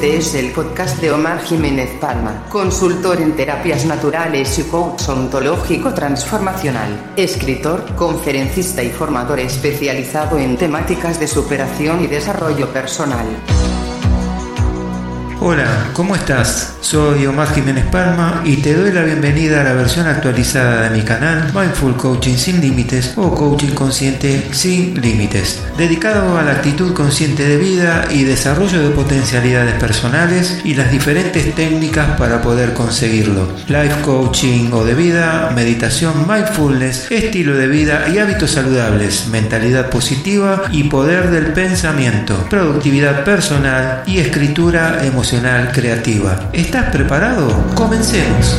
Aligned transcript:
Este 0.00 0.16
es 0.16 0.34
el 0.34 0.52
podcast 0.52 0.98
de 1.02 1.12
Omar 1.12 1.42
Jiménez 1.42 1.90
Palma, 2.00 2.46
consultor 2.48 3.20
en 3.20 3.36
terapias 3.36 3.84
naturales 3.84 4.58
y 4.58 4.62
coach 4.62 5.06
ontológico 5.10 5.92
transformacional, 5.92 7.12
escritor, 7.16 7.84
conferencista 7.96 8.82
y 8.82 8.88
formador 8.88 9.40
especializado 9.40 10.38
en 10.38 10.56
temáticas 10.56 11.20
de 11.20 11.26
superación 11.26 12.02
y 12.02 12.06
desarrollo 12.06 12.72
personal. 12.72 13.26
Hola, 15.42 15.88
¿cómo 15.94 16.14
estás? 16.14 16.74
Soy 16.82 17.24
Omar 17.24 17.54
Jiménez 17.54 17.86
Palma 17.86 18.42
y 18.44 18.56
te 18.56 18.74
doy 18.74 18.92
la 18.92 19.02
bienvenida 19.04 19.62
a 19.62 19.64
la 19.64 19.72
versión 19.72 20.06
actualizada 20.06 20.82
de 20.82 20.98
mi 20.98 21.02
canal 21.02 21.50
Mindful 21.54 21.96
Coaching 21.96 22.36
sin 22.36 22.60
Límites 22.60 23.14
o 23.16 23.34
Coaching 23.34 23.70
Consciente 23.70 24.48
sin 24.52 25.00
Límites, 25.00 25.62
dedicado 25.78 26.36
a 26.36 26.42
la 26.42 26.52
actitud 26.52 26.92
consciente 26.92 27.48
de 27.48 27.56
vida 27.56 28.04
y 28.10 28.24
desarrollo 28.24 28.82
de 28.82 28.90
potencialidades 28.90 29.76
personales 29.80 30.60
y 30.62 30.74
las 30.74 30.92
diferentes 30.92 31.54
técnicas 31.54 32.18
para 32.18 32.42
poder 32.42 32.74
conseguirlo. 32.74 33.48
Life 33.68 34.02
Coaching 34.02 34.70
o 34.74 34.84
de 34.84 34.94
vida, 34.94 35.52
meditación, 35.54 36.26
mindfulness, 36.28 37.10
estilo 37.10 37.56
de 37.56 37.66
vida 37.66 38.10
y 38.12 38.18
hábitos 38.18 38.50
saludables, 38.50 39.28
mentalidad 39.28 39.88
positiva 39.88 40.64
y 40.70 40.84
poder 40.84 41.30
del 41.30 41.54
pensamiento, 41.54 42.36
productividad 42.50 43.24
personal 43.24 44.02
y 44.06 44.18
escritura 44.18 45.02
emocional 45.02 45.29
creativa. 45.72 46.50
¿Estás 46.52 46.90
preparado? 46.90 47.46
Comencemos. 47.76 48.56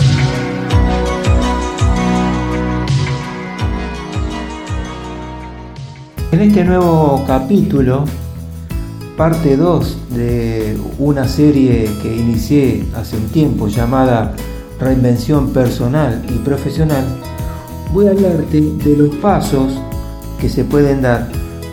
En 6.32 6.40
este 6.40 6.64
nuevo 6.64 7.26
capítulo, 7.28 8.06
parte 9.18 9.58
2 9.58 9.98
de 10.12 10.78
una 10.98 11.28
serie 11.28 11.90
que 12.02 12.16
inicié 12.16 12.86
hace 12.96 13.18
un 13.18 13.28
tiempo 13.28 13.68
llamada 13.68 14.34
Reinvención 14.80 15.52
Personal 15.52 16.24
y 16.30 16.38
Profesional, 16.38 17.04
voy 17.92 18.08
a 18.08 18.12
hablarte 18.12 18.62
de 18.62 18.96
los 18.96 19.14
pasos 19.18 19.74
que 20.40 20.48
se 20.48 20.64
pueden 20.64 21.02
dar 21.02 21.28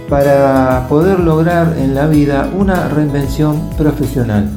para 0.09 0.89
poder 0.89 1.21
lograr 1.21 1.77
en 1.79 1.95
la 1.95 2.09
vida 2.09 2.51
una 2.53 2.89
reinvención 2.89 3.71
profesional. 3.79 4.51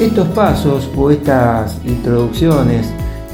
Estos 0.00 0.28
pasos 0.28 0.88
o 0.96 1.10
estas 1.10 1.78
introducciones 1.84 2.88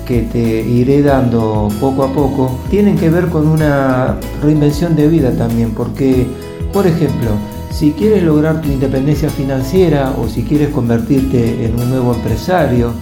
que 0.07 0.23
te 0.23 0.63
iré 0.63 1.03
dando 1.03 1.69
poco 1.79 2.05
a 2.05 2.13
poco 2.13 2.59
tienen 2.71 2.97
que 2.97 3.11
ver 3.11 3.27
con 3.27 3.47
una 3.49 4.17
reinvención 4.43 4.97
de 4.97 5.09
vida 5.09 5.33
también, 5.33 5.73
porque, 5.73 6.27
por 6.73 6.87
ejemplo, 6.87 7.33
si 7.71 7.93
quieres 7.93 8.23
lograr 8.23 8.63
tu 8.63 8.69
independencia 8.69 9.29
financiera 9.29 10.15
o 10.19 10.27
si 10.27 10.43
quieres 10.43 10.71
convertirte 10.71 11.67
en 11.67 11.79
un 11.79 11.91
nuevo 11.91 12.15
empresario, 12.15 12.93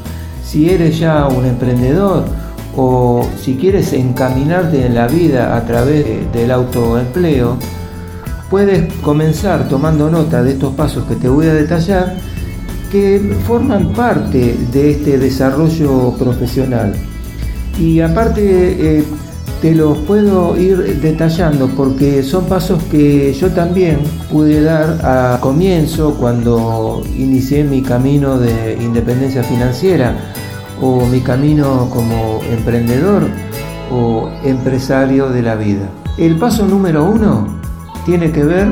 si 0.45 0.69
eres 0.69 0.99
ya 0.99 1.29
un 1.29 1.47
emprendedor 1.47 2.25
o 2.77 3.25
si 3.41 3.55
quieres 3.55 3.93
encaminarte 3.93 4.87
en 4.87 4.97
la 4.97 5.07
vida 5.07 5.57
a 5.57 5.65
través 5.65 6.05
del 6.33 6.51
autoempleo, 6.51 7.59
puedes 8.51 8.93
comenzar 9.03 9.69
tomando 9.69 10.11
nota 10.11 10.43
de 10.43 10.53
estos 10.53 10.75
pasos 10.75 11.05
que 11.05 11.15
te 11.15 11.29
voy 11.29 11.47
a 11.47 11.55
detallar 11.55 12.17
que 12.93 13.19
forman 13.47 13.89
parte 13.95 14.55
de 14.71 14.91
este 14.91 15.19
desarrollo 15.19 16.13
profesional. 16.19 16.95
Y 17.81 18.01
aparte 18.01 18.99
eh, 18.99 19.05
te 19.63 19.75
los 19.75 19.97
puedo 19.99 20.61
ir 20.61 21.01
detallando 21.01 21.69
porque 21.69 22.23
son 22.23 22.45
pasos 22.45 22.83
que 22.91 23.33
yo 23.33 23.51
también 23.53 24.01
pude 24.31 24.61
dar 24.61 24.99
a 25.03 25.41
comienzo 25.41 26.15
cuando 26.21 27.03
inicié 27.17 27.65
mi 27.65 27.81
camino 27.81 28.39
de 28.39 28.77
independencia 28.79 29.43
financiera 29.43 30.15
o 30.81 31.07
mi 31.07 31.21
camino 31.21 31.89
como 31.91 32.41
emprendedor 32.51 33.27
o 33.91 34.29
empresario 34.45 35.31
de 35.31 35.43
la 35.43 35.55
vida. 35.55 35.89
El 36.19 36.37
paso 36.37 36.67
número 36.67 37.05
uno 37.05 37.47
tiene 38.05 38.33
que 38.33 38.45
ver 38.45 38.69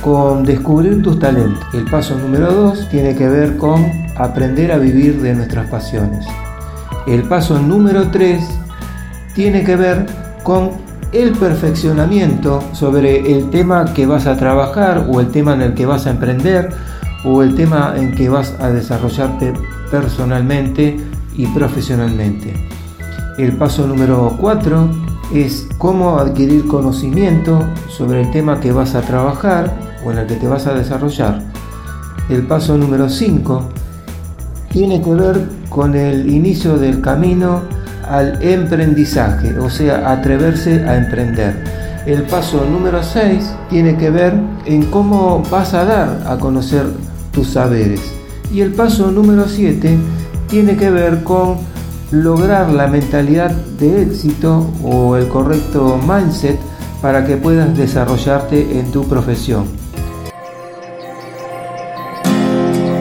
con 0.00 0.44
descubrir 0.44 1.02
tus 1.02 1.18
talentos. 1.18 1.62
El 1.74 1.84
paso 1.84 2.16
número 2.16 2.52
dos 2.52 2.88
tiene 2.90 3.14
que 3.14 3.28
ver 3.28 3.56
con 3.56 3.84
aprender 4.16 4.72
a 4.72 4.78
vivir 4.78 5.20
de 5.20 5.34
nuestras 5.34 5.68
pasiones. 5.68 6.26
El 7.06 7.22
paso 7.22 7.58
número 7.58 8.10
tres 8.10 8.44
tiene 9.34 9.64
que 9.64 9.76
ver 9.76 10.06
con 10.42 10.70
el 11.12 11.32
perfeccionamiento 11.32 12.62
sobre 12.72 13.32
el 13.32 13.50
tema 13.50 13.92
que 13.94 14.06
vas 14.06 14.26
a 14.26 14.36
trabajar 14.36 15.06
o 15.08 15.20
el 15.20 15.28
tema 15.28 15.54
en 15.54 15.62
el 15.62 15.74
que 15.74 15.86
vas 15.86 16.06
a 16.06 16.10
emprender 16.10 16.70
o 17.24 17.42
el 17.42 17.54
tema 17.54 17.94
en 17.96 18.14
que 18.14 18.28
vas 18.28 18.54
a 18.60 18.68
desarrollarte 18.68 19.54
personalmente 19.90 20.96
y 21.36 21.46
profesionalmente. 21.46 22.54
El 23.38 23.52
paso 23.56 23.86
número 23.86 24.36
cuatro 24.40 24.90
es 25.32 25.68
cómo 25.78 26.18
adquirir 26.18 26.66
conocimiento 26.66 27.64
sobre 27.88 28.22
el 28.22 28.30
tema 28.30 28.60
que 28.60 28.72
vas 28.72 28.94
a 28.94 29.02
trabajar 29.02 29.87
o 30.04 30.12
en 30.12 30.18
el 30.18 30.26
que 30.26 30.36
te 30.36 30.46
vas 30.46 30.66
a 30.66 30.74
desarrollar. 30.74 31.42
El 32.28 32.46
paso 32.46 32.76
número 32.76 33.08
5 33.08 33.68
tiene 34.70 35.00
que 35.00 35.14
ver 35.14 35.48
con 35.68 35.94
el 35.94 36.28
inicio 36.28 36.76
del 36.76 37.00
camino 37.00 37.62
al 38.08 38.42
emprendizaje, 38.42 39.58
o 39.58 39.70
sea, 39.70 40.10
atreverse 40.10 40.84
a 40.84 40.96
emprender. 40.96 41.64
El 42.06 42.22
paso 42.22 42.64
número 42.64 43.02
6 43.02 43.50
tiene 43.68 43.96
que 43.96 44.10
ver 44.10 44.34
en 44.64 44.84
cómo 44.84 45.42
vas 45.50 45.74
a 45.74 45.84
dar 45.84 46.22
a 46.26 46.38
conocer 46.38 46.86
tus 47.32 47.48
saberes. 47.48 48.00
Y 48.52 48.62
el 48.62 48.72
paso 48.72 49.10
número 49.10 49.46
7 49.46 49.98
tiene 50.48 50.76
que 50.76 50.90
ver 50.90 51.22
con 51.22 51.56
lograr 52.10 52.70
la 52.72 52.86
mentalidad 52.86 53.50
de 53.50 54.02
éxito 54.02 54.66
o 54.82 55.16
el 55.16 55.28
correcto 55.28 55.98
mindset 56.08 56.58
para 57.02 57.26
que 57.26 57.36
puedas 57.36 57.76
desarrollarte 57.76 58.78
en 58.78 58.90
tu 58.90 59.06
profesión. 59.06 59.66